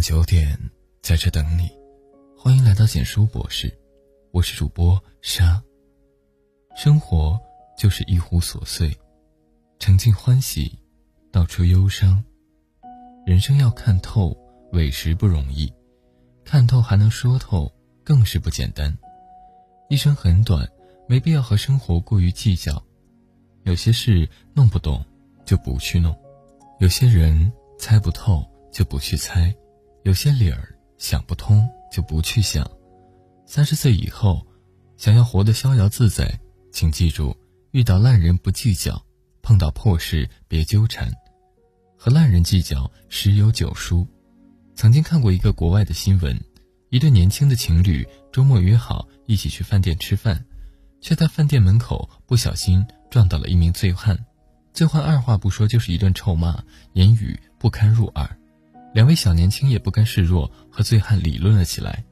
[0.00, 0.58] 晚九点，
[1.02, 1.70] 在这等你。
[2.34, 3.70] 欢迎来到简书博士，
[4.32, 5.62] 我是主播沙。
[6.74, 7.38] 生活
[7.76, 8.98] 就是一壶琐碎，
[9.78, 10.78] 沉浸欢喜，
[11.30, 12.24] 道出忧伤。
[13.26, 14.34] 人生要看透，
[14.72, 15.70] 委实不容易；
[16.46, 17.70] 看透还能说透，
[18.02, 18.96] 更是不简单。
[19.90, 20.66] 一生很短，
[21.06, 22.82] 没必要和生活过于计较。
[23.64, 25.04] 有些事弄不懂，
[25.44, 26.10] 就不去弄；
[26.78, 28.42] 有些人猜不透，
[28.72, 29.54] 就不去猜。
[30.02, 32.68] 有些理儿想不通就不去想。
[33.46, 34.46] 三十岁以后，
[34.96, 36.40] 想要活得逍遥自在，
[36.72, 37.36] 请记住：
[37.72, 39.02] 遇到烂人不计较，
[39.42, 41.12] 碰到破事别纠缠。
[41.96, 44.06] 和烂人计较，十有九输。
[44.74, 46.42] 曾经看过一个国外的新闻，
[46.88, 50.42] 一对年轻的情侣周末约好一起去饭店吃饭，
[51.02, 54.18] 却在饭店门口不小心撞到了一名醉汉。
[54.72, 56.64] 醉汉二话不说就是一顿臭骂，
[56.94, 58.39] 言语不堪入耳。
[58.92, 62.04] 两位小年轻也不甘示弱，和醉汉理论了起来。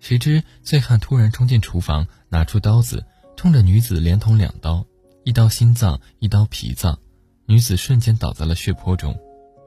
[0.00, 3.04] 谁知醉汉突然冲进厨房，拿出刀子，
[3.36, 4.84] 冲着女子连捅两刀，
[5.24, 6.98] 一刀心脏，一刀脾脏，
[7.46, 9.16] 女子瞬间倒在了血泊中。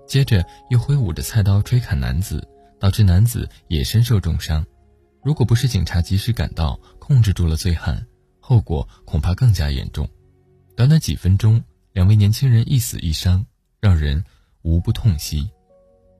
[0.08, 2.46] 接着又挥舞着菜刀追砍男子，
[2.80, 4.66] 导致男子也身受重伤。
[5.24, 8.06] 如果不是警察及时赶到，控制住了醉汉，
[8.40, 10.08] 后果恐怕更加严重。
[10.76, 11.64] 短短几分钟，
[11.94, 13.46] 两位年轻人一死一伤，
[13.80, 14.24] 让人
[14.64, 15.50] 无不痛惜。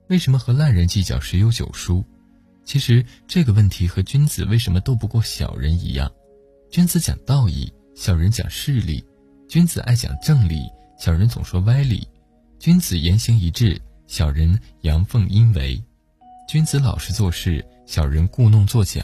[0.08, 2.04] 为什么和烂人计较十有九输？
[2.64, 6.10] 其实这个问题和君子为什么斗不过小人一样。
[6.70, 9.04] 君子讲道义，小人讲势利；
[9.48, 10.62] 君子爱讲正理，
[10.98, 12.06] 小人总说歪理；
[12.58, 15.80] 君子言行一致，小人阳奉阴违；
[16.48, 19.02] 君子老实做事，小人故弄作假；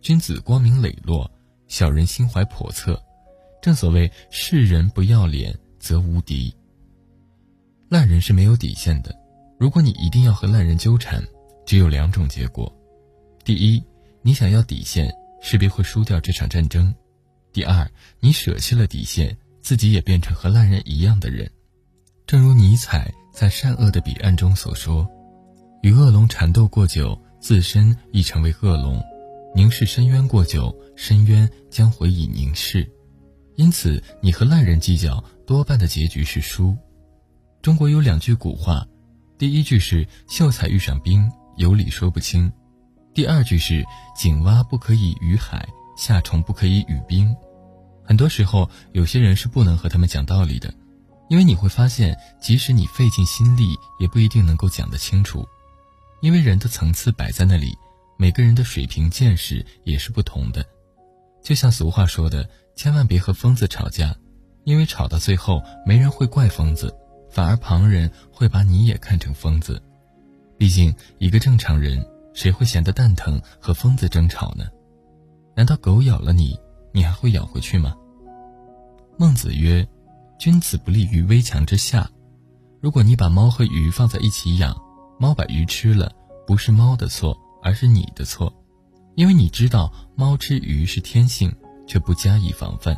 [0.00, 1.30] 君子光明磊落，
[1.68, 3.02] 小人心怀叵测。
[3.62, 6.54] 正所谓世人不要脸则无敌。
[7.88, 9.23] 烂人是没有底线的。
[9.64, 11.26] 如果你一定要和烂人纠缠，
[11.64, 12.70] 只有两种结果：
[13.46, 13.82] 第一，
[14.20, 15.10] 你想要底线，
[15.40, 16.92] 势必会输掉这场战争；
[17.50, 21.50] 第二，你舍弃了底线，自己也变成和烂人一样的人。
[22.26, 25.08] 正如尼采在《善恶的彼岸》中所说
[25.80, 29.00] ：“与恶龙缠斗过久，自身亦成为恶龙；
[29.54, 32.86] 凝视深渊过久，深渊将回以凝视。”
[33.56, 36.76] 因此，你和烂人计较，多半的结局是输。
[37.62, 38.86] 中国有两句古话。
[39.44, 42.50] 第一句是“秀才遇上兵，有理说不清”，
[43.12, 43.84] 第二句是
[44.16, 45.68] “井蛙不可以语海，
[45.98, 47.36] 夏虫不可以语冰”。
[48.02, 50.72] 很多时候，有些人是不能和他们讲道理的，
[51.28, 55.46] 因为你会发现，即使你费尽心力，也不一定能够讲得清楚。
[56.22, 57.76] 因为人的层次摆在那里，
[58.16, 60.64] 每个人的水平见识也是不同的。
[61.42, 64.16] 就像俗话说的：“千万别和疯子吵架，
[64.64, 66.90] 因为吵到最后，没人会怪疯子。”
[67.34, 69.82] 反而旁人会把你也看成疯子，
[70.56, 74.66] 毕竟一个正常人谁会闲得蛋疼和疯子争吵呢？
[75.56, 76.56] 难道狗咬了你，
[76.92, 77.96] 你还会咬回去吗？
[79.18, 79.84] 孟子曰
[80.38, 82.08] ：“君子不立于危墙之下。”
[82.80, 84.80] 如果你把猫和鱼放在一起养，
[85.18, 86.12] 猫把鱼吃了，
[86.46, 88.54] 不是猫的错，而是你的错，
[89.16, 91.52] 因为你知道猫吃鱼是天性，
[91.88, 92.96] 却不加以防范。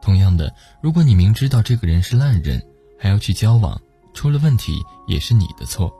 [0.00, 2.64] 同样的，如果你明知道这个人是烂人，
[2.98, 3.80] 还要去交往，
[4.12, 5.92] 出了问题也是你的错。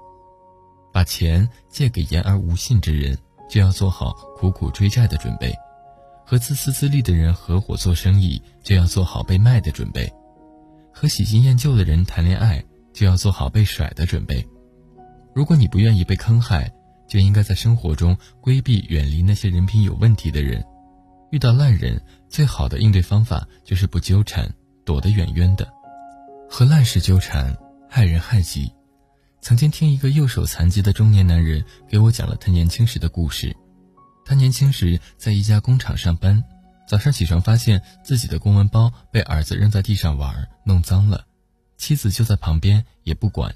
[0.92, 3.16] 把钱借给言而无信之人，
[3.48, 5.52] 就要做好苦苦追债的准备；
[6.26, 10.10] 和自私自利的人合伙做生意，就要做好被卖的准备；
[10.92, 14.44] 和喜新厌旧的人谈恋爱，就要做好被甩的准备。
[15.34, 16.72] 如果你不愿意被坑害，
[17.06, 20.64] 就应该在生活中规避、远离那些人品有问题的人。
[21.30, 24.50] 遇到烂人，最好的应对方法就是不纠缠，
[24.84, 25.77] 躲得远远的。
[26.48, 27.56] 和烂事纠缠，
[27.88, 28.72] 害人害己。
[29.40, 33.54] 曾经听一个右手残疾的中年男人给我讲了他年轻时的故事。
[34.24, 36.42] 他年轻时在一家工厂上班，
[36.88, 41.24] 早上起床发现自己的公文包被儿子扔在地上玩，弄脏了，
[41.76, 43.54] 妻子就在旁边也不管。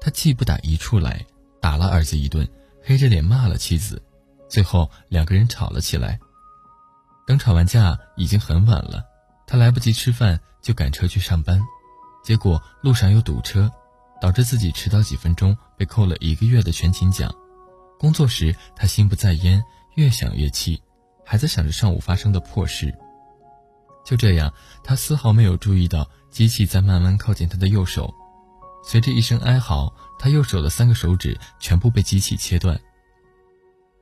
[0.00, 1.24] 他既不打一处来，
[1.60, 2.48] 打了儿子一顿，
[2.82, 4.02] 黑着脸骂了妻子，
[4.48, 6.18] 最后两个人吵了起来。
[7.26, 9.04] 等吵完架已经很晚了，
[9.46, 11.60] 他来不及吃饭就赶车去上班。
[12.22, 13.70] 结果路上又堵车，
[14.20, 17.34] 导致自己迟到几分钟，被扣了一个月的全勤奖。
[17.98, 19.62] 工作时他心不在焉，
[19.94, 20.82] 越想越气，
[21.24, 22.94] 还在想着上午发生的破事。
[24.04, 24.52] 就这样，
[24.82, 28.12] 他丝毫没有注意到机器在慢慢靠近他的右手。
[28.82, 32.80] 随着一声哀嚎，他右手的三个手指全部被机器切断。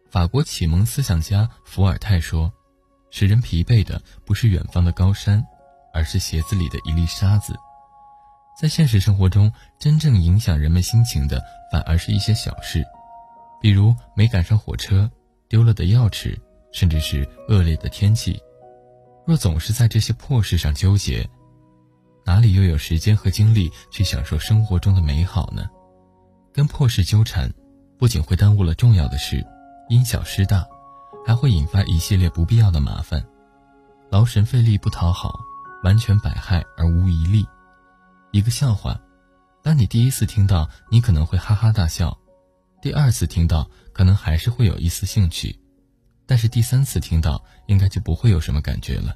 [0.08, 2.52] 法国启蒙思想家伏尔泰说
[3.10, 5.44] ：“使人疲惫的不是远方的高山，
[5.92, 7.54] 而是鞋子里的一粒沙子。”
[8.58, 11.40] 在现实生活中，真正影响人们心情的，
[11.70, 12.84] 反而是一些小事。
[13.60, 15.08] 比如没赶上火车、
[15.48, 16.36] 丢了的钥匙，
[16.72, 18.36] 甚至是恶劣的天气。
[19.24, 21.24] 若总是在这些破事上纠结，
[22.24, 25.70] 哪里又有时间和精力去享受生活中的美好呢？
[26.52, 27.48] 跟破事纠缠，
[27.96, 29.46] 不仅会耽误了重要的事，
[29.88, 30.66] 因小失大，
[31.24, 33.24] 还会引发一系列不必要的麻烦，
[34.10, 35.38] 劳神费力不讨好，
[35.84, 37.46] 完全百害而无一利。
[38.38, 39.00] 一个笑话，
[39.64, 42.16] 当你第一次听到，你可能会哈哈大笑；
[42.80, 45.58] 第二次听到，可能还是会有一丝兴趣。
[46.24, 49.12] 但是第三次听到，应该就不会有什么感觉了。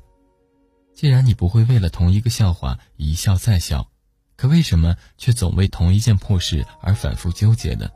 [0.92, 3.88] 既然你不会为了同一个笑话一笑再笑，
[4.36, 7.88] 可为什么却总为同一件破事而反复纠结呢？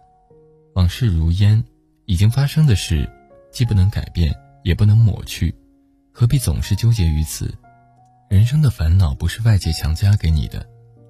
[0.76, 1.64] 往事如烟，
[2.05, 3.11] 已经发生的事，
[3.50, 4.32] 既不能改变，
[4.62, 5.52] 也不能抹去，
[6.12, 7.52] 何必总是纠结于此？
[8.31, 10.64] 人生的烦恼不是外界强加给你的，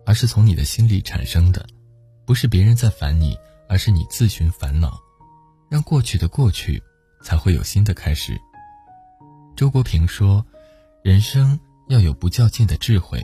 [0.07, 1.61] 而是从你的心里产生的；
[2.25, 3.37] 不是别人在烦你，
[3.69, 4.99] 而是你自寻烦恼。
[5.69, 6.83] 让过去的过去。
[7.23, 8.41] 才会有新的开始。
[9.57, 10.47] 周国平说
[11.03, 11.59] ：“人生
[11.89, 13.21] 要有不较劲的智慧，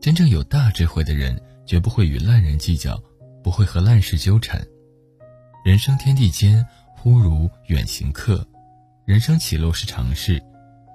[0.00, 3.02] 真正有大智慧的人，绝不会与烂人计较，
[3.42, 4.64] 不会和烂事纠缠。
[5.64, 6.64] 人生天地间，
[6.94, 8.46] 忽如远行客。
[9.06, 10.40] 人生起落是常事，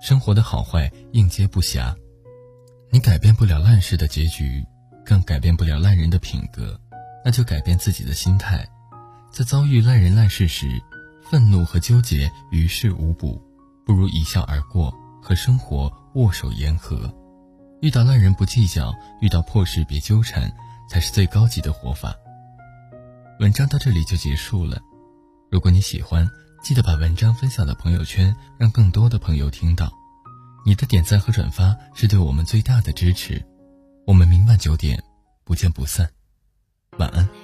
[0.01, 1.93] 生活的好坏应接不暇。
[2.91, 4.63] 你改变不了烂事的结局，
[5.11, 6.79] 更改变不了烂人的品格，
[7.25, 8.65] 那就改变自己的心态，
[9.29, 10.81] 在遭遇烂人烂事时。”
[11.29, 13.41] 愤怒和纠结于事无补，
[13.85, 17.13] 不如一笑而过，和生活握手言和。
[17.81, 20.51] 遇到烂人不计较，遇到破事别纠缠，
[20.89, 22.13] 才是最高级的活法。
[23.39, 24.81] 文章到这里就结束了。
[25.49, 26.29] 如果你喜欢，
[26.63, 29.91] 记得把文章分享到朋友圈，让更多的朋友听到。
[30.65, 33.45] 你的点赞和转发是对我们最大的支持。
[34.11, 35.01] 我们明晚九点
[35.45, 36.05] 不见不散。
[36.97, 37.40] 晚安。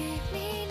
[0.00, 0.67] 与你